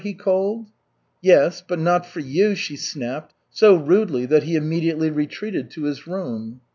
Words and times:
he 0.03 0.15
called. 0.15 0.65
"Yes, 1.21 1.61
but 1.67 1.77
not 1.77 2.07
for 2.07 2.21
you!" 2.21 2.55
she 2.55 2.75
snapped, 2.75 3.35
so 3.51 3.75
rudely 3.75 4.25
that 4.25 4.41
he 4.41 4.55
immediately 4.55 5.11
retreated 5.11 5.69
to 5.69 5.83
his 5.83 6.07
room. 6.07 6.59